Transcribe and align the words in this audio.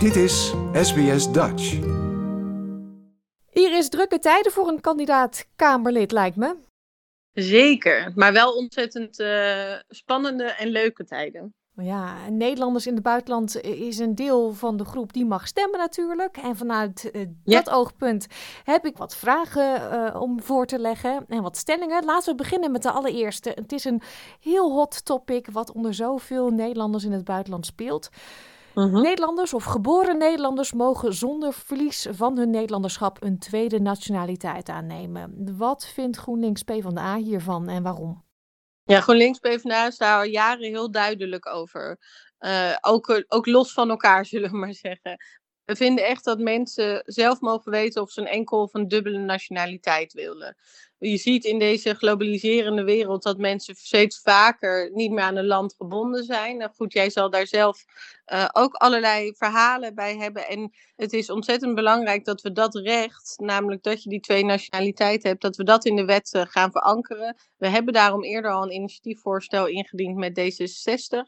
Dit 0.00 0.16
is 0.16 0.54
SBS 0.72 1.32
Dutch. 1.32 1.70
Hier 3.50 3.76
is 3.78 3.88
drukke 3.88 4.18
tijden 4.18 4.52
voor 4.52 4.68
een 4.68 4.80
kandidaat 4.80 5.46
Kamerlid, 5.56 6.12
lijkt 6.12 6.36
me. 6.36 6.56
Zeker, 7.32 8.12
maar 8.14 8.32
wel 8.32 8.52
ontzettend 8.52 9.20
uh, 9.20 9.74
spannende 9.88 10.44
en 10.44 10.68
leuke 10.68 11.04
tijden. 11.04 11.54
Ja, 11.74 12.28
Nederlanders 12.28 12.86
in 12.86 12.94
het 12.94 13.02
buitenland 13.02 13.60
is 13.60 13.98
een 13.98 14.14
deel 14.14 14.52
van 14.52 14.76
de 14.76 14.84
groep 14.84 15.12
die 15.12 15.26
mag 15.26 15.46
stemmen 15.46 15.78
natuurlijk. 15.78 16.36
En 16.36 16.56
vanuit 16.56 17.10
uh, 17.12 17.26
dat 17.44 17.70
oogpunt 17.70 18.26
heb 18.64 18.84
ik 18.84 18.96
wat 18.96 19.16
vragen 19.16 19.92
uh, 19.92 20.20
om 20.20 20.42
voor 20.42 20.66
te 20.66 20.78
leggen 20.78 21.24
en 21.28 21.42
wat 21.42 21.56
stellingen. 21.56 22.04
Laten 22.04 22.30
we 22.30 22.42
beginnen 22.42 22.70
met 22.70 22.82
de 22.82 22.90
allereerste. 22.90 23.50
Het 23.54 23.72
is 23.72 23.84
een 23.84 24.02
heel 24.40 24.72
hot 24.72 25.04
topic 25.04 25.46
wat 25.52 25.72
onder 25.72 25.94
zoveel 25.94 26.50
Nederlanders 26.50 27.04
in 27.04 27.12
het 27.12 27.24
buitenland 27.24 27.66
speelt. 27.66 28.10
Mhm. 28.74 29.00
Nederlanders 29.00 29.54
of 29.54 29.64
geboren 29.64 30.18
Nederlanders 30.18 30.72
mogen 30.72 31.14
zonder 31.14 31.52
verlies 31.52 32.06
van 32.10 32.38
hun 32.38 32.50
Nederlanderschap 32.50 33.22
een 33.22 33.38
tweede 33.38 33.80
nationaliteit 33.80 34.68
aannemen. 34.68 35.56
Wat 35.56 35.86
vindt 35.86 36.16
GroenLinks 36.16 36.62
PvdA 36.62 37.16
hiervan 37.16 37.68
en 37.68 37.82
waarom? 37.82 38.24
Ja, 38.84 39.00
GroenLinks 39.00 39.38
PvdA 39.38 39.86
is 39.86 39.96
daar 39.96 40.18
al 40.18 40.24
jaren 40.24 40.68
heel 40.68 40.90
duidelijk 40.90 41.46
over. 41.46 41.98
Uh, 42.40 42.76
ook, 42.80 43.24
ook 43.28 43.46
los 43.46 43.72
van 43.72 43.90
elkaar, 43.90 44.26
zullen 44.32 44.50
we 44.50 44.56
maar 44.56 44.74
zeggen. 44.74 45.16
We 45.70 45.76
vinden 45.76 46.06
echt 46.06 46.24
dat 46.24 46.38
mensen 46.38 47.02
zelf 47.06 47.40
mogen 47.40 47.70
weten 47.70 48.02
of 48.02 48.10
ze 48.10 48.20
een 48.20 48.26
enkel 48.26 48.62
of 48.62 48.74
een 48.74 48.88
dubbele 48.88 49.18
nationaliteit 49.18 50.12
willen 50.12 50.56
je 51.08 51.16
ziet 51.16 51.44
in 51.44 51.58
deze 51.58 51.94
globaliserende 51.94 52.84
wereld 52.84 53.22
dat 53.22 53.38
mensen 53.38 53.74
steeds 53.74 54.20
vaker 54.20 54.90
niet 54.92 55.10
meer 55.10 55.24
aan 55.24 55.36
een 55.36 55.46
land 55.46 55.74
gebonden 55.76 56.24
zijn. 56.24 56.56
Nou 56.56 56.70
goed, 56.74 56.92
jij 56.92 57.10
zal 57.10 57.30
daar 57.30 57.46
zelf 57.46 57.84
uh, 58.32 58.48
ook 58.52 58.74
allerlei 58.74 59.34
verhalen 59.36 59.94
bij 59.94 60.16
hebben. 60.16 60.48
En 60.48 60.72
het 60.96 61.12
is 61.12 61.30
ontzettend 61.30 61.74
belangrijk 61.74 62.24
dat 62.24 62.40
we 62.40 62.52
dat 62.52 62.74
recht, 62.74 63.34
namelijk 63.36 63.82
dat 63.82 64.02
je 64.02 64.08
die 64.08 64.20
twee 64.20 64.44
nationaliteiten 64.44 65.28
hebt, 65.28 65.42
dat 65.42 65.56
we 65.56 65.64
dat 65.64 65.84
in 65.84 65.96
de 65.96 66.04
wet 66.04 66.34
uh, 66.34 66.42
gaan 66.46 66.70
verankeren. 66.70 67.36
We 67.56 67.68
hebben 67.68 67.92
daarom 67.92 68.24
eerder 68.24 68.50
al 68.50 68.62
een 68.62 68.74
initiatiefvoorstel 68.74 69.66
ingediend 69.66 70.16
met 70.16 70.40
D66 70.40 71.18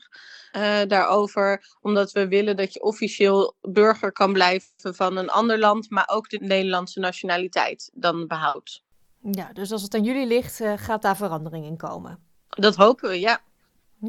uh, 0.57 0.81
daarover, 0.87 1.65
omdat 1.81 2.13
we 2.13 2.29
willen 2.29 2.57
dat 2.57 2.73
je 2.73 2.83
officieel 2.83 3.57
burger 3.61 4.13
kan 4.13 4.32
blijven 4.33 4.95
van 4.95 5.17
een 5.17 5.31
ander 5.31 5.59
land, 5.59 5.91
maar 5.91 6.09
ook 6.13 6.29
de 6.29 6.39
Nederlandse 6.39 7.01
nationaliteit 7.01 7.91
dan 7.95 8.27
behoudt. 8.27 8.83
Ja, 9.31 9.53
dus 9.53 9.73
als 9.73 9.83
het 9.83 9.95
aan 9.95 10.05
jullie 10.05 10.27
ligt, 10.27 10.61
uh, 10.61 10.73
gaat 10.77 11.03
daar 11.03 11.17
verandering 11.17 11.65
in 11.65 11.77
komen. 11.77 12.19
Dat 12.49 12.77
hopen 12.77 13.09
we, 13.09 13.21
ja. 13.21 13.41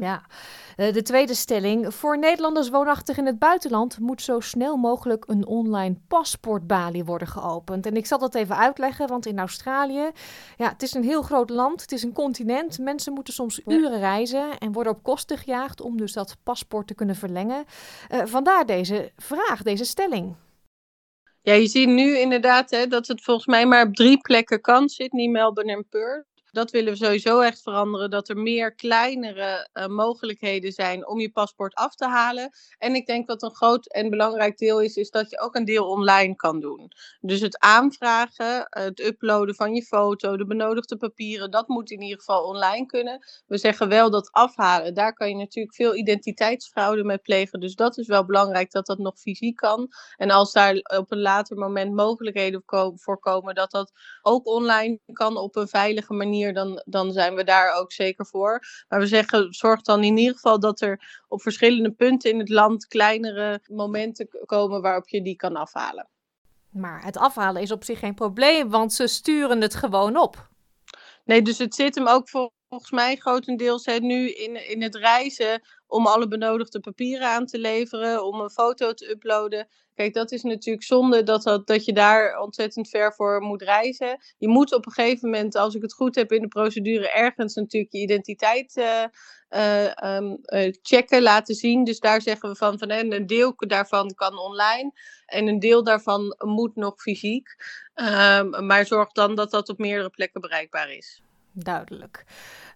Ja, 0.00 0.22
uh, 0.76 0.92
de 0.92 1.02
tweede 1.02 1.34
stelling. 1.34 1.94
Voor 1.94 2.18
Nederlanders 2.18 2.68
woonachtig 2.68 3.16
in 3.16 3.26
het 3.26 3.38
buitenland 3.38 3.98
moet 3.98 4.22
zo 4.22 4.40
snel 4.40 4.76
mogelijk 4.76 5.24
een 5.28 5.46
online 5.46 5.96
paspoortbalie 6.08 7.04
worden 7.04 7.28
geopend. 7.28 7.86
En 7.86 7.96
ik 7.96 8.06
zal 8.06 8.18
dat 8.18 8.34
even 8.34 8.56
uitleggen, 8.56 9.08
want 9.08 9.26
in 9.26 9.38
Australië, 9.38 10.10
ja, 10.56 10.68
het 10.68 10.82
is 10.82 10.94
een 10.94 11.04
heel 11.04 11.22
groot 11.22 11.50
land, 11.50 11.80
het 11.80 11.92
is 11.92 12.02
een 12.02 12.12
continent. 12.12 12.78
Mensen 12.78 13.12
moeten 13.12 13.34
soms 13.34 13.60
uren 13.66 13.98
reizen 13.98 14.58
en 14.58 14.72
worden 14.72 14.92
op 14.92 15.02
kosten 15.02 15.38
gejaagd 15.38 15.80
om 15.80 15.96
dus 15.96 16.12
dat 16.12 16.36
paspoort 16.42 16.86
te 16.86 16.94
kunnen 16.94 17.16
verlengen. 17.16 17.64
Uh, 18.10 18.22
vandaar 18.24 18.66
deze 18.66 19.12
vraag, 19.16 19.62
deze 19.62 19.84
stelling. 19.84 20.34
Ja, 21.42 21.52
je 21.52 21.66
ziet 21.66 21.88
nu 21.88 22.18
inderdaad 22.18 22.70
hè, 22.70 22.86
dat 22.86 23.06
het 23.06 23.22
volgens 23.22 23.46
mij 23.46 23.66
maar 23.66 23.86
op 23.86 23.94
drie 23.94 24.18
plekken 24.18 24.60
kan. 24.60 24.88
Sydney, 24.88 25.28
Melbourne 25.28 25.72
en 25.72 25.86
Perth 25.88 26.33
dat 26.54 26.70
willen 26.70 26.92
we 26.92 26.98
sowieso 26.98 27.40
echt 27.40 27.62
veranderen. 27.62 28.10
Dat 28.10 28.28
er 28.28 28.36
meer 28.36 28.74
kleinere 28.74 29.68
uh, 29.72 29.86
mogelijkheden 29.86 30.72
zijn 30.72 31.08
om 31.08 31.20
je 31.20 31.30
paspoort 31.30 31.74
af 31.74 31.94
te 31.94 32.06
halen. 32.06 32.50
En 32.78 32.94
ik 32.94 33.06
denk 33.06 33.26
wat 33.26 33.42
een 33.42 33.54
groot 33.54 33.86
en 33.86 34.10
belangrijk 34.10 34.58
deel 34.58 34.80
is, 34.80 34.96
is 34.96 35.10
dat 35.10 35.30
je 35.30 35.40
ook 35.40 35.54
een 35.54 35.64
deel 35.64 35.88
online 35.88 36.34
kan 36.34 36.60
doen. 36.60 36.92
Dus 37.20 37.40
het 37.40 37.58
aanvragen, 37.58 38.66
het 38.70 39.00
uploaden 39.00 39.54
van 39.54 39.74
je 39.74 39.82
foto, 39.82 40.36
de 40.36 40.46
benodigde 40.46 40.96
papieren, 40.96 41.50
dat 41.50 41.68
moet 41.68 41.90
in 41.90 42.02
ieder 42.02 42.18
geval 42.18 42.44
online 42.44 42.86
kunnen. 42.86 43.24
We 43.46 43.58
zeggen 43.58 43.88
wel 43.88 44.10
dat 44.10 44.32
afhalen, 44.32 44.94
daar 44.94 45.12
kan 45.12 45.28
je 45.28 45.36
natuurlijk 45.36 45.74
veel 45.74 45.94
identiteitsfraude 45.96 47.04
mee 47.04 47.18
plegen. 47.18 47.60
Dus 47.60 47.74
dat 47.74 47.98
is 47.98 48.06
wel 48.06 48.24
belangrijk 48.24 48.70
dat 48.70 48.86
dat 48.86 48.98
nog 48.98 49.18
fysiek 49.18 49.56
kan. 49.56 49.88
En 50.16 50.30
als 50.30 50.52
daar 50.52 50.74
op 50.74 51.12
een 51.12 51.20
later 51.20 51.56
moment 51.56 51.94
mogelijkheden 51.94 52.62
voor 52.94 53.18
komen 53.18 53.54
dat 53.54 53.70
dat 53.70 53.92
ook 54.22 54.46
online 54.46 55.00
kan 55.12 55.36
op 55.36 55.56
een 55.56 55.68
veilige 55.68 56.14
manier 56.14 56.43
dan, 56.52 56.82
dan 56.84 57.12
zijn 57.12 57.34
we 57.34 57.44
daar 57.44 57.74
ook 57.74 57.92
zeker 57.92 58.26
voor. 58.26 58.84
Maar 58.88 58.98
we 58.98 59.06
zeggen, 59.06 59.52
zorg 59.52 59.82
dan 59.82 60.04
in 60.04 60.16
ieder 60.16 60.34
geval 60.34 60.60
dat 60.60 60.80
er 60.80 61.22
op 61.28 61.42
verschillende 61.42 61.90
punten 61.90 62.30
in 62.30 62.38
het 62.38 62.48
land 62.48 62.86
kleinere 62.86 63.60
momenten 63.66 64.28
komen 64.46 64.82
waarop 64.82 65.08
je 65.08 65.22
die 65.22 65.36
kan 65.36 65.56
afhalen. 65.56 66.08
Maar 66.70 67.04
het 67.04 67.16
afhalen 67.16 67.62
is 67.62 67.70
op 67.70 67.84
zich 67.84 67.98
geen 67.98 68.14
probleem, 68.14 68.70
want 68.70 68.92
ze 68.92 69.06
sturen 69.06 69.60
het 69.60 69.74
gewoon 69.74 70.16
op. 70.16 70.48
Nee, 71.24 71.42
dus 71.42 71.58
het 71.58 71.74
zit 71.74 71.94
hem 71.94 72.08
ook 72.08 72.28
volgens 72.28 72.90
mij 72.90 73.16
grotendeels 73.16 73.86
hè, 73.86 73.98
nu 73.98 74.30
in, 74.30 74.68
in 74.68 74.82
het 74.82 74.94
reizen 74.94 75.62
om 75.94 76.06
alle 76.06 76.28
benodigde 76.28 76.80
papieren 76.80 77.28
aan 77.28 77.46
te 77.46 77.58
leveren, 77.58 78.24
om 78.24 78.40
een 78.40 78.50
foto 78.50 78.94
te 78.94 79.10
uploaden. 79.10 79.68
Kijk, 79.94 80.14
dat 80.14 80.32
is 80.32 80.42
natuurlijk 80.42 80.84
zonde 80.84 81.22
dat, 81.22 81.42
dat, 81.42 81.66
dat 81.66 81.84
je 81.84 81.92
daar 81.92 82.38
ontzettend 82.38 82.88
ver 82.88 83.12
voor 83.12 83.40
moet 83.40 83.62
reizen. 83.62 84.18
Je 84.38 84.48
moet 84.48 84.74
op 84.74 84.86
een 84.86 84.92
gegeven 84.92 85.30
moment, 85.30 85.54
als 85.54 85.74
ik 85.74 85.82
het 85.82 85.92
goed 85.92 86.14
heb 86.14 86.32
in 86.32 86.40
de 86.40 86.48
procedure, 86.48 87.10
ergens 87.10 87.54
natuurlijk 87.54 87.92
je 87.92 88.00
identiteit 88.00 88.76
uh, 88.76 89.04
uh, 89.50 90.16
um, 90.16 90.38
uh, 90.42 90.72
checken, 90.82 91.22
laten 91.22 91.54
zien. 91.54 91.84
Dus 91.84 92.00
daar 92.00 92.22
zeggen 92.22 92.48
we 92.48 92.56
van, 92.56 92.78
van 92.78 92.90
een 92.90 93.26
deel 93.26 93.54
daarvan 93.56 94.14
kan 94.14 94.38
online 94.38 94.92
en 95.26 95.46
een 95.46 95.58
deel 95.58 95.84
daarvan 95.84 96.36
moet 96.38 96.76
nog 96.76 96.94
fysiek. 96.96 97.48
Um, 97.94 98.66
maar 98.66 98.86
zorg 98.86 99.12
dan 99.12 99.34
dat 99.34 99.50
dat 99.50 99.68
op 99.68 99.78
meerdere 99.78 100.10
plekken 100.10 100.40
bereikbaar 100.40 100.90
is. 100.90 101.22
Duidelijk. 101.52 102.24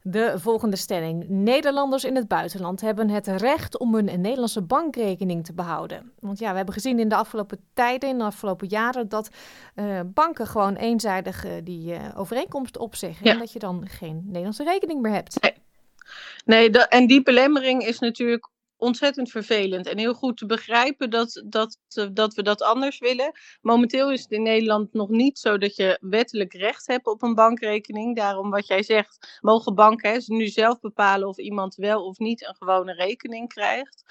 De 0.03 0.35
volgende 0.37 0.77
stelling. 0.77 1.29
Nederlanders 1.29 2.05
in 2.05 2.17
het 2.17 2.29
buitenland 2.29 2.81
hebben 2.81 3.09
het 3.09 3.27
recht 3.27 3.79
om 3.79 3.95
een 3.95 4.05
Nederlandse 4.05 4.63
bankrekening 4.63 5.45
te 5.45 5.53
behouden. 5.53 6.13
Want 6.21 6.39
ja, 6.39 6.51
we 6.51 6.57
hebben 6.57 6.75
gezien 6.75 6.99
in 6.99 7.09
de 7.09 7.15
afgelopen 7.15 7.61
tijden, 7.75 8.09
in 8.09 8.19
de 8.19 8.25
afgelopen 8.25 8.69
jaren, 8.69 9.09
dat 9.09 9.31
uh, 9.75 10.01
banken 10.07 10.47
gewoon 10.47 10.75
eenzijdig 10.75 11.45
uh, 11.45 11.53
die 11.65 11.93
uh, 11.93 12.01
overeenkomst 12.15 12.79
opzeggen. 12.79 13.27
Ja. 13.27 13.33
En 13.33 13.39
dat 13.39 13.53
je 13.53 13.59
dan 13.59 13.89
geen 13.89 14.23
Nederlandse 14.25 14.65
rekening 14.65 15.01
meer 15.01 15.13
hebt. 15.13 15.41
Nee, 15.41 16.71
nee 16.71 16.87
en 16.87 17.07
die 17.07 17.23
belemmering 17.23 17.83
is 17.83 17.99
natuurlijk 17.99 18.49
ontzettend 18.79 19.31
vervelend 19.31 19.87
en 19.87 19.99
heel 19.99 20.15
goed 20.15 20.37
te 20.37 20.47
begrijpen 20.47 21.11
dat, 21.11 21.43
dat, 21.47 21.79
dat 22.13 22.35
we 22.35 22.43
dat 22.43 22.63
anders 22.63 22.99
willen. 22.99 23.33
Momenteel 23.61 24.13
is 24.13 24.21
het 24.21 24.31
in 24.31 24.43
Nederland 24.43 24.93
nog 24.93 25.09
niet 25.09 25.39
zo 25.39 25.59
dat 25.59 25.77
je 25.77 25.99
wettelijk 26.01 26.53
recht 26.55 26.87
hebt 26.87 27.07
op 27.07 27.23
een 27.23 27.35
bankrekening. 27.35 28.17
Daarom 28.17 28.51
wat 28.51 28.67
jij 28.67 28.83
zegt, 28.83 29.39
mogen 29.41 29.75
banken 29.75 30.23
nu 30.27 30.47
zelf 30.47 30.81
bepalen 30.81 31.29
of 31.29 31.39
iemand 31.39 31.75
wel 31.75 32.05
of 32.05 32.19
niet 32.19 32.47
een 32.47 32.57
gewone 32.57 32.93
rekening 32.93 33.49
krijgt. 33.49 34.05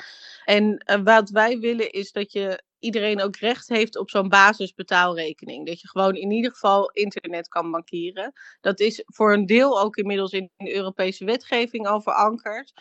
En 0.46 0.84
uh, 0.92 1.04
wat 1.04 1.30
wij 1.30 1.60
willen 1.60 1.92
is 1.92 2.12
dat 2.12 2.32
je 2.32 2.64
iedereen 2.80 3.22
ook 3.22 3.36
recht 3.36 3.68
heeft 3.68 3.98
op 3.98 4.10
zo'n 4.10 4.30
basisbetaalrekening. 4.30 5.66
Dat 5.66 5.82
je 5.82 5.88
gewoon 5.88 6.16
in 6.16 6.32
ieder 6.32 6.52
geval 6.52 6.92
internet 6.92 7.48
kan 7.48 7.72
bankieren. 7.72 8.34
Dat 8.62 8.80
is 8.80 9.04
voor 9.06 9.34
een 9.34 9.46
deel 9.46 9.82
ook 9.82 9.96
inmiddels 9.96 10.32
in 10.32 10.52
de 10.58 10.76
Europese 10.76 11.26
wetgeving 11.26 11.88
al 11.88 12.02
verankerd. 12.02 12.74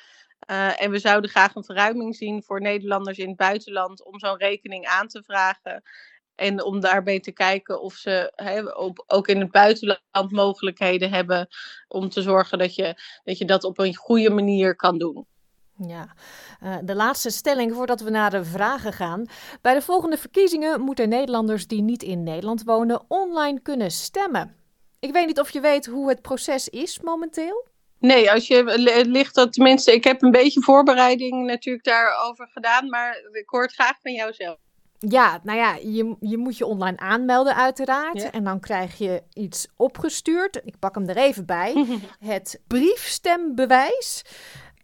Uh, 0.50 0.82
en 0.82 0.90
we 0.90 0.98
zouden 0.98 1.30
graag 1.30 1.54
een 1.54 1.64
verruiming 1.64 2.16
zien 2.16 2.42
voor 2.42 2.60
Nederlanders 2.60 3.18
in 3.18 3.28
het 3.28 3.36
buitenland 3.36 4.04
om 4.04 4.18
zo'n 4.18 4.36
rekening 4.36 4.86
aan 4.86 5.08
te 5.08 5.22
vragen. 5.22 5.82
En 6.34 6.62
om 6.62 6.80
daarbij 6.80 7.20
te 7.20 7.32
kijken 7.32 7.80
of 7.80 7.94
ze 7.94 8.32
ook 9.06 9.28
in 9.28 9.40
het 9.40 9.50
buitenland 9.50 10.30
mogelijkheden 10.30 11.10
hebben 11.10 11.48
om 11.88 12.08
te 12.08 12.22
zorgen 12.22 12.58
dat 12.58 12.74
je, 12.74 13.02
dat 13.24 13.38
je 13.38 13.44
dat 13.44 13.64
op 13.64 13.78
een 13.78 13.94
goede 13.94 14.30
manier 14.30 14.76
kan 14.76 14.98
doen. 14.98 15.26
Ja, 15.78 16.14
uh, 16.62 16.76
de 16.82 16.94
laatste 16.94 17.30
stelling 17.30 17.74
voordat 17.74 18.00
we 18.00 18.10
naar 18.10 18.30
de 18.30 18.44
vragen 18.44 18.92
gaan. 18.92 19.26
Bij 19.60 19.74
de 19.74 19.82
volgende 19.82 20.16
verkiezingen 20.16 20.80
moeten 20.80 21.08
Nederlanders 21.08 21.66
die 21.66 21.82
niet 21.82 22.02
in 22.02 22.22
Nederland 22.22 22.64
wonen 22.64 23.04
online 23.08 23.60
kunnen 23.60 23.90
stemmen. 23.90 24.56
Ik 24.98 25.12
weet 25.12 25.26
niet 25.26 25.40
of 25.40 25.50
je 25.50 25.60
weet 25.60 25.86
hoe 25.86 26.08
het 26.08 26.22
proces 26.22 26.68
is 26.68 27.00
momenteel. 27.00 27.66
Nee, 27.98 28.32
als 28.32 28.46
je 28.46 28.62
ligt 29.06 29.34
dat 29.34 29.52
tenminste, 29.52 29.92
ik 29.92 30.04
heb 30.04 30.22
een 30.22 30.30
beetje 30.30 30.62
voorbereiding 30.62 31.46
natuurlijk 31.46 31.84
daarover 31.84 32.48
gedaan, 32.52 32.88
maar 32.88 33.20
ik 33.32 33.48
hoor 33.48 33.62
het 33.62 33.72
graag 33.72 34.00
van 34.02 34.12
jou 34.12 34.32
zelf. 34.32 34.56
Ja, 34.98 35.40
nou 35.42 35.58
ja, 35.58 35.74
je, 35.74 36.16
je 36.20 36.36
moet 36.36 36.58
je 36.58 36.66
online 36.66 36.98
aanmelden 36.98 37.56
uiteraard. 37.56 38.30
En 38.30 38.44
dan 38.44 38.60
krijg 38.60 38.98
je 38.98 39.22
iets 39.32 39.66
opgestuurd. 39.76 40.60
Ik 40.64 40.78
pak 40.78 40.94
hem 40.94 41.08
er 41.08 41.16
even 41.16 41.46
bij. 41.46 41.86
het 42.18 42.60
briefstembewijs. 42.66 44.24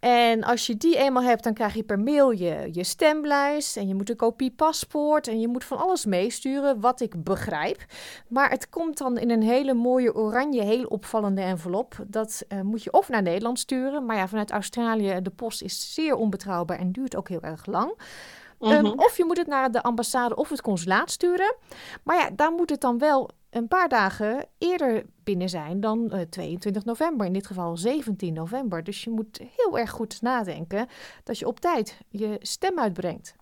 En 0.03 0.43
als 0.43 0.65
je 0.67 0.77
die 0.77 0.97
eenmaal 0.97 1.23
hebt, 1.23 1.43
dan 1.43 1.53
krijg 1.53 1.73
je 1.73 1.83
per 1.83 1.99
mail 1.99 2.31
je, 2.31 2.69
je 2.71 2.83
stemlijst. 2.83 3.77
En 3.77 3.87
je 3.87 3.95
moet 3.95 4.09
een 4.09 4.15
kopie 4.15 4.51
paspoort. 4.51 5.27
En 5.27 5.39
je 5.39 5.47
moet 5.47 5.63
van 5.63 5.77
alles 5.77 6.05
meesturen, 6.05 6.79
wat 6.79 7.01
ik 7.01 7.23
begrijp. 7.23 7.85
Maar 8.27 8.49
het 8.49 8.69
komt 8.69 8.97
dan 8.97 9.17
in 9.17 9.29
een 9.29 9.41
hele 9.41 9.73
mooie 9.73 10.15
oranje, 10.15 10.63
heel 10.63 10.85
opvallende 10.85 11.41
envelop. 11.41 11.95
Dat 12.07 12.43
uh, 12.49 12.61
moet 12.61 12.83
je 12.83 12.91
of 12.91 13.09
naar 13.09 13.21
Nederland 13.21 13.59
sturen. 13.59 14.05
Maar 14.05 14.15
ja, 14.15 14.27
vanuit 14.27 14.51
Australië, 14.51 15.21
de 15.21 15.29
post 15.29 15.61
is 15.61 15.93
zeer 15.93 16.15
onbetrouwbaar 16.15 16.79
en 16.79 16.91
duurt 16.91 17.15
ook 17.15 17.29
heel 17.29 17.41
erg 17.41 17.65
lang. 17.65 17.93
Ehm, 18.59 18.83
mhm. 18.83 18.99
of 18.99 19.17
je 19.17 19.25
moet 19.25 19.37
het 19.37 19.47
naar 19.47 19.71
de 19.71 19.83
ambassade 19.83 20.35
of 20.35 20.49
het 20.49 20.61
consulaat 20.61 21.11
sturen. 21.11 21.55
Maar 22.03 22.17
ja, 22.17 22.29
daar 22.35 22.51
moet 22.51 22.69
het 22.69 22.81
dan 22.81 22.97
wel 22.97 23.29
een 23.53 23.67
paar 23.67 23.89
dagen 23.89 24.47
eerder 24.57 25.05
binnen 25.23 25.49
zijn 25.49 25.79
dan 25.79 26.27
22 26.29 26.81
eh, 26.81 26.87
november, 26.87 27.25
in 27.25 27.33
dit 27.33 27.47
geval 27.47 27.77
17 27.77 28.33
november. 28.33 28.83
Dus 28.83 29.03
je 29.03 29.09
moet 29.09 29.39
heel 29.55 29.77
erg 29.77 29.89
goed 29.89 30.21
nadenken 30.21 30.87
dat 31.23 31.39
je 31.39 31.47
op 31.47 31.59
tijd 31.59 31.97
je 32.09 32.37
stem 32.41 32.79
uitbrengt. 32.79 33.35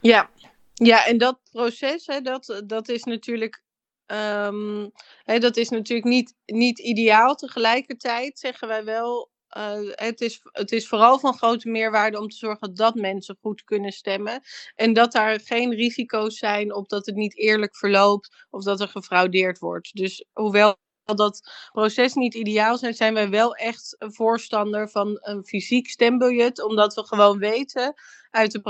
Ja, 0.00 0.30
ja 0.74 1.06
en 1.06 1.18
dat 1.18 1.38
proces, 1.50 2.06
hè, 2.06 2.20
dat, 2.20 2.62
dat 2.66 2.88
is 2.88 3.04
natuurlijk 3.04 3.64
Um, 4.12 4.90
hè, 5.24 5.38
dat 5.38 5.56
is 5.56 5.68
natuurlijk 5.68 6.08
niet, 6.08 6.34
niet 6.46 6.78
ideaal. 6.78 7.34
Tegelijkertijd 7.34 8.38
zeggen 8.38 8.68
wij 8.68 8.84
wel, 8.84 9.30
uh, 9.56 9.90
het, 9.94 10.20
is, 10.20 10.40
het 10.52 10.72
is 10.72 10.88
vooral 10.88 11.18
van 11.18 11.34
grote 11.34 11.68
meerwaarde 11.68 12.20
om 12.20 12.28
te 12.28 12.36
zorgen 12.36 12.74
dat 12.74 12.94
mensen 12.94 13.38
goed 13.40 13.64
kunnen 13.64 13.92
stemmen. 13.92 14.42
En 14.74 14.92
dat 14.92 15.12
daar 15.12 15.40
geen 15.40 15.74
risico's 15.74 16.38
zijn 16.38 16.74
op 16.74 16.88
dat 16.88 17.06
het 17.06 17.14
niet 17.14 17.36
eerlijk 17.36 17.76
verloopt 17.76 18.46
of 18.50 18.64
dat 18.64 18.80
er 18.80 18.88
gefraudeerd 18.88 19.58
wordt. 19.58 19.94
Dus 19.94 20.24
hoewel 20.32 20.76
dat 21.04 21.50
proces 21.72 22.14
niet 22.14 22.34
ideaal 22.34 22.78
zijn, 22.78 22.94
zijn 22.94 23.14
wij 23.14 23.28
wel 23.30 23.54
echt 23.54 23.96
voorstander 23.98 24.90
van 24.90 25.18
een 25.20 25.44
fysiek 25.44 25.88
stembiljet. 25.88 26.62
Omdat 26.62 26.94
we 26.94 27.06
gewoon 27.06 27.38
weten 27.38 27.94
uit 28.30 28.52
de 28.52 28.60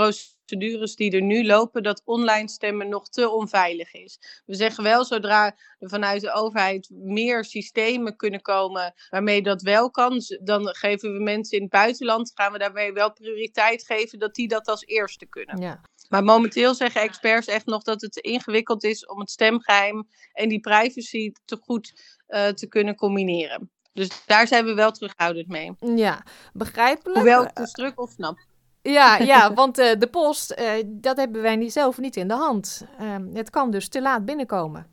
procedures 0.46 0.96
die 0.96 1.10
er 1.10 1.22
nu 1.22 1.46
lopen 1.46 1.82
dat 1.82 2.02
online 2.04 2.48
stemmen 2.48 2.88
nog 2.88 3.08
te 3.08 3.28
onveilig 3.28 3.92
is. 3.94 4.42
We 4.46 4.54
zeggen 4.54 4.84
wel, 4.84 5.04
zodra 5.04 5.56
er 5.78 5.88
vanuit 5.88 6.20
de 6.20 6.32
overheid 6.32 6.90
meer 6.90 7.44
systemen 7.44 8.16
kunnen 8.16 8.42
komen 8.42 8.94
waarmee 9.10 9.42
dat 9.42 9.62
wel 9.62 9.90
kan, 9.90 10.20
dan 10.42 10.66
geven 10.74 11.12
we 11.12 11.22
mensen 11.22 11.56
in 11.56 11.62
het 11.62 11.72
buitenland, 11.72 12.32
gaan 12.34 12.52
we 12.52 12.58
daarbij 12.58 12.92
wel 12.92 13.12
prioriteit 13.12 13.86
geven 13.86 14.18
dat 14.18 14.34
die 14.34 14.48
dat 14.48 14.66
als 14.66 14.84
eerste 14.84 15.26
kunnen. 15.26 15.60
Ja. 15.60 15.80
Maar 16.08 16.24
momenteel 16.24 16.74
zeggen 16.74 17.00
experts 17.00 17.46
echt 17.46 17.66
nog 17.66 17.82
dat 17.82 18.00
het 18.00 18.16
ingewikkeld 18.16 18.84
is 18.84 19.06
om 19.06 19.20
het 19.20 19.30
stemgeheim 19.30 20.08
en 20.32 20.48
die 20.48 20.60
privacy 20.60 21.32
te 21.44 21.56
goed 21.56 21.92
uh, 22.28 22.48
te 22.48 22.66
kunnen 22.66 22.94
combineren. 22.94 23.70
Dus 23.92 24.08
daar 24.26 24.46
zijn 24.46 24.64
we 24.64 24.74
wel 24.74 24.92
terughoudend 24.92 25.48
mee. 25.48 25.72
Ja, 25.96 26.24
begrijpelijk. 26.52 27.16
Hoewel 27.16 27.42
ik 27.42 27.54
de 27.54 27.70
druk 27.70 28.00
of 28.00 28.10
snap. 28.10 28.45
Ja, 28.90 29.18
ja 29.32 29.54
want 29.54 29.78
uh, 29.78 29.92
de 29.98 30.06
post, 30.06 30.54
uh, 30.58 30.72
dat 30.86 31.16
hebben 31.16 31.42
wij 31.42 31.56
niet, 31.56 31.72
zelf 31.72 31.98
niet 31.98 32.16
in 32.16 32.28
de 32.28 32.34
hand. 32.34 32.86
Uh, 33.00 33.16
het 33.32 33.50
kan 33.50 33.70
dus 33.70 33.88
te 33.88 34.02
laat 34.02 34.24
binnenkomen. 34.24 34.86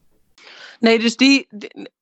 Nee, 0.80 1.00
dus, 1.00 1.18
die, 1.18 1.48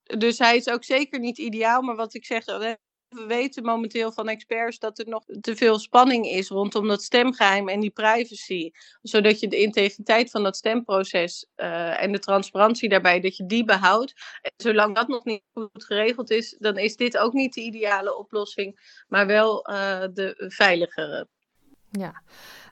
dus 0.03 0.37
hij 0.37 0.55
is 0.55 0.69
ook 0.69 0.83
zeker 0.83 1.19
niet 1.19 1.37
ideaal. 1.37 1.81
Maar 1.81 1.95
wat 1.95 2.13
ik 2.13 2.25
zeg, 2.25 2.45
we 2.45 3.25
weten 3.25 3.63
momenteel 3.63 4.11
van 4.11 4.27
experts 4.27 4.79
dat 4.79 4.99
er 4.99 5.07
nog 5.07 5.23
te 5.41 5.55
veel 5.55 5.79
spanning 5.79 6.25
is 6.25 6.49
rondom 6.49 6.87
dat 6.87 7.03
stemgeheim 7.03 7.69
en 7.69 7.79
die 7.79 7.89
privacy. 7.89 8.71
Zodat 9.01 9.39
je 9.39 9.47
de 9.47 9.61
integriteit 9.61 10.31
van 10.31 10.43
dat 10.43 10.57
stemproces 10.57 11.47
uh, 11.55 12.03
en 12.03 12.11
de 12.11 12.19
transparantie 12.19 12.89
daarbij, 12.89 13.19
dat 13.19 13.37
je 13.37 13.45
die 13.45 13.65
behoudt. 13.65 14.13
En 14.41 14.51
zolang 14.57 14.95
dat 14.95 15.07
nog 15.07 15.25
niet 15.25 15.43
goed 15.53 15.85
geregeld 15.85 16.29
is, 16.29 16.55
dan 16.59 16.77
is 16.77 16.95
dit 16.95 17.17
ook 17.17 17.33
niet 17.33 17.53
de 17.53 17.61
ideale 17.61 18.17
oplossing, 18.17 19.03
maar 19.07 19.27
wel 19.27 19.69
uh, 19.69 20.05
de 20.13 20.33
veiligere. 20.47 21.27
Ja. 21.91 22.21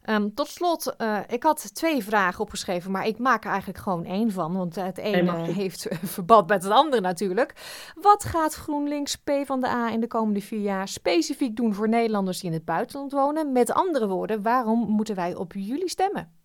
Um, 0.05 0.33
tot 0.33 0.47
slot, 0.47 0.95
uh, 0.97 1.19
ik 1.27 1.43
had 1.43 1.75
twee 1.75 2.03
vragen 2.03 2.39
opgeschreven, 2.39 2.91
maar 2.91 3.07
ik 3.07 3.17
maak 3.17 3.43
er 3.43 3.49
eigenlijk 3.49 3.79
gewoon 3.79 4.05
één 4.05 4.31
van. 4.31 4.53
Want 4.53 4.75
het 4.75 4.97
ene 4.97 5.31
heeft 5.31 5.87
verband 6.03 6.47
met 6.47 6.63
het 6.63 6.71
andere 6.71 7.01
natuurlijk. 7.01 7.53
Wat 7.95 8.23
gaat 8.23 8.53
GroenLinks 8.53 9.15
P 9.15 9.31
van 9.43 9.61
de 9.61 9.67
A 9.67 9.91
in 9.91 9.99
de 9.99 10.07
komende 10.07 10.41
vier 10.41 10.61
jaar 10.61 10.87
specifiek 10.87 11.55
doen 11.55 11.73
voor 11.73 11.89
Nederlanders 11.89 12.39
die 12.39 12.49
in 12.49 12.55
het 12.55 12.65
buitenland 12.65 13.11
wonen? 13.11 13.51
Met 13.51 13.71
andere 13.71 14.07
woorden, 14.07 14.41
waarom 14.41 14.79
moeten 14.79 15.15
wij 15.15 15.35
op 15.35 15.53
jullie 15.53 15.89
stemmen? 15.89 16.37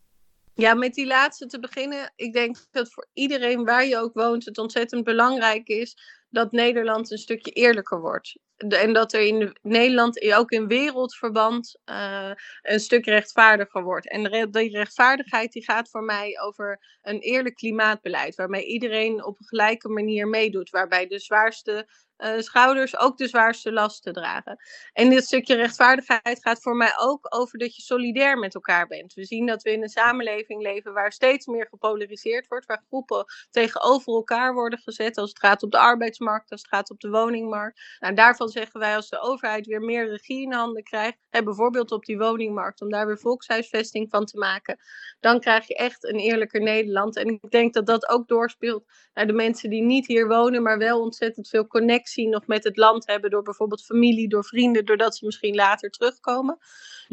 Ja, 0.54 0.74
met 0.74 0.94
die 0.94 1.06
laatste 1.06 1.46
te 1.46 1.58
beginnen. 1.58 2.12
Ik 2.16 2.32
denk 2.32 2.56
dat 2.70 2.92
voor 2.92 3.08
iedereen 3.12 3.64
waar 3.64 3.86
je 3.86 3.98
ook 3.98 4.14
woont 4.14 4.44
het 4.44 4.58
ontzettend 4.58 5.04
belangrijk 5.04 5.68
is 5.68 5.96
dat 6.34 6.52
Nederland 6.52 7.10
een 7.10 7.18
stukje 7.18 7.50
eerlijker 7.50 8.00
wordt. 8.00 8.38
En 8.56 8.92
dat 8.92 9.12
er 9.12 9.20
in 9.20 9.56
Nederland 9.62 10.34
ook 10.34 10.50
in 10.50 10.66
wereldverband 10.66 11.80
uh, 11.90 12.30
een 12.62 12.80
stuk 12.80 13.04
rechtvaardiger 13.04 13.82
wordt. 13.82 14.10
En 14.10 14.50
die 14.50 14.70
rechtvaardigheid 14.70 15.52
die 15.52 15.64
gaat 15.64 15.90
voor 15.90 16.02
mij 16.04 16.40
over 16.40 16.98
een 17.02 17.18
eerlijk 17.18 17.54
klimaatbeleid. 17.54 18.34
Waarmee 18.34 18.66
iedereen 18.66 19.24
op 19.24 19.38
een 19.38 19.46
gelijke 19.46 19.88
manier 19.88 20.28
meedoet. 20.28 20.70
Waarbij 20.70 21.06
de 21.06 21.18
zwaarste 21.18 21.88
uh, 22.18 22.38
schouders 22.38 22.98
ook 22.98 23.16
de 23.16 23.28
zwaarste 23.28 23.72
lasten 23.72 24.12
dragen. 24.12 24.58
En 24.92 25.10
dit 25.10 25.24
stukje 25.24 25.54
rechtvaardigheid 25.54 26.42
gaat 26.42 26.62
voor 26.62 26.76
mij 26.76 26.92
ook 27.00 27.26
over 27.36 27.58
dat 27.58 27.76
je 27.76 27.82
solidair 27.82 28.38
met 28.38 28.54
elkaar 28.54 28.86
bent. 28.86 29.14
We 29.14 29.24
zien 29.24 29.46
dat 29.46 29.62
we 29.62 29.72
in 29.72 29.82
een 29.82 29.88
samenleving 29.88 30.62
leven 30.62 30.92
waar 30.92 31.12
steeds 31.12 31.46
meer 31.46 31.66
gepolariseerd 31.66 32.48
wordt, 32.48 32.66
waar 32.66 32.84
groepen 32.88 33.24
tegenover 33.50 34.12
elkaar 34.14 34.54
worden 34.54 34.78
gezet 34.78 35.18
als 35.18 35.28
het 35.28 35.38
gaat 35.38 35.62
op 35.62 35.70
de 35.70 35.78
arbeidsmarkt, 35.78 36.50
als 36.50 36.60
het 36.60 36.70
gaat 36.70 36.90
op 36.90 37.00
de 37.00 37.10
woningmarkt. 37.10 37.80
Nou, 37.98 38.14
daarvan 38.14 38.48
zeggen 38.48 38.80
wij 38.80 38.96
als 38.96 39.08
de 39.08 39.20
overheid 39.20 39.66
weer 39.66 39.80
meer 39.80 40.08
regie 40.08 40.42
in 40.42 40.52
handen 40.52 40.82
krijgt, 40.82 41.18
hè, 41.30 41.42
bijvoorbeeld 41.42 41.92
op 41.92 42.04
die 42.04 42.18
woningmarkt, 42.18 42.80
om 42.80 42.90
daar 42.90 43.06
weer 43.06 43.18
volkshuisvesting 43.18 44.10
van 44.10 44.24
te 44.24 44.38
maken, 44.38 44.78
dan 45.20 45.40
krijg 45.40 45.68
je 45.68 45.74
echt 45.74 46.04
een 46.04 46.18
eerlijker 46.18 46.60
Nederland. 46.60 47.16
En 47.16 47.26
ik 47.26 47.50
denk 47.50 47.74
dat 47.74 47.86
dat 47.86 48.08
ook 48.08 48.28
doorspeelt 48.28 48.84
naar 49.14 49.26
de 49.26 49.32
mensen 49.32 49.70
die 49.70 49.82
niet 49.82 50.06
hier 50.06 50.28
wonen, 50.28 50.62
maar 50.62 50.78
wel 50.78 51.00
ontzettend 51.00 51.48
veel 51.48 51.66
connectie 51.66 52.02
nog 52.28 52.46
met 52.46 52.64
het 52.64 52.76
land 52.76 53.06
hebben 53.06 53.30
door 53.30 53.42
bijvoorbeeld 53.42 53.84
familie, 53.84 54.28
door 54.28 54.44
vrienden, 54.44 54.84
doordat 54.84 55.16
ze 55.16 55.24
misschien 55.24 55.54
later 55.54 55.90
terugkomen. 55.90 56.58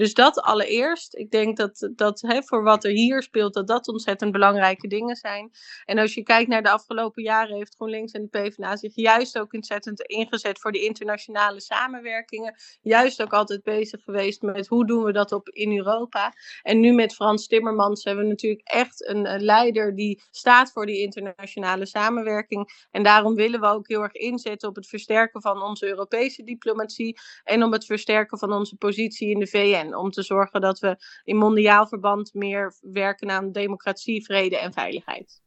Dus 0.01 0.13
dat 0.13 0.41
allereerst. 0.41 1.15
Ik 1.15 1.31
denk 1.31 1.57
dat, 1.57 1.89
dat 1.95 2.21
hè, 2.21 2.43
voor 2.43 2.63
wat 2.63 2.83
er 2.83 2.91
hier 2.91 3.23
speelt, 3.23 3.53
dat 3.53 3.67
dat 3.67 3.87
ontzettend 3.87 4.31
belangrijke 4.31 4.87
dingen 4.87 5.15
zijn. 5.15 5.51
En 5.85 5.97
als 5.97 6.13
je 6.13 6.23
kijkt 6.23 6.49
naar 6.49 6.63
de 6.63 6.71
afgelopen 6.71 7.23
jaren, 7.23 7.55
heeft 7.55 7.75
GroenLinks 7.75 8.11
en 8.11 8.21
de 8.21 8.39
PvdA 8.39 8.75
zich 8.75 8.95
juist 8.95 9.39
ook 9.39 9.53
ontzettend 9.53 10.01
ingezet 10.01 10.59
voor 10.59 10.71
die 10.71 10.83
internationale 10.83 11.61
samenwerkingen. 11.61 12.55
Juist 12.81 13.21
ook 13.21 13.33
altijd 13.33 13.63
bezig 13.63 14.03
geweest 14.03 14.41
met 14.41 14.67
hoe 14.67 14.85
doen 14.85 15.03
we 15.03 15.11
dat 15.11 15.31
op 15.31 15.49
in 15.49 15.77
Europa. 15.77 16.33
En 16.61 16.79
nu 16.79 16.91
met 16.91 17.13
Frans 17.13 17.47
Timmermans 17.47 18.03
hebben 18.03 18.23
we 18.23 18.29
natuurlijk 18.29 18.67
echt 18.67 19.07
een 19.07 19.43
leider 19.43 19.95
die 19.95 20.21
staat 20.31 20.71
voor 20.71 20.85
die 20.85 21.01
internationale 21.01 21.85
samenwerking. 21.85 22.87
En 22.91 23.03
daarom 23.03 23.35
willen 23.35 23.59
we 23.59 23.67
ook 23.67 23.87
heel 23.87 24.01
erg 24.01 24.13
inzetten 24.13 24.69
op 24.69 24.75
het 24.75 24.87
versterken 24.87 25.41
van 25.41 25.63
onze 25.63 25.87
Europese 25.87 26.43
diplomatie 26.43 27.19
en 27.43 27.63
om 27.63 27.71
het 27.71 27.85
versterken 27.85 28.37
van 28.37 28.53
onze 28.53 28.75
positie 28.75 29.29
in 29.29 29.39
de 29.39 29.47
VN. 29.47 29.89
Om 29.95 30.11
te 30.11 30.23
zorgen 30.23 30.61
dat 30.61 30.79
we 30.79 30.95
in 31.23 31.37
mondiaal 31.37 31.87
verband 31.87 32.33
meer 32.33 32.73
werken 32.81 33.31
aan 33.31 33.51
democratie, 33.51 34.25
vrede 34.25 34.57
en 34.57 34.73
veiligheid. 34.73 35.41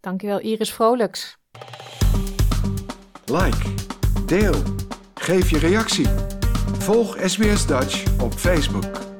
Dankjewel 0.00 0.40
Iris 0.40 0.72
Vrolijks. 0.72 1.36
Like, 3.24 3.74
deel, 4.26 4.62
geef 5.14 5.50
je 5.50 5.58
reactie. 5.58 6.08
Volg 6.78 7.16
SBS 7.20 7.66
Dutch 7.66 8.20
op 8.20 8.32
Facebook. 8.32 9.11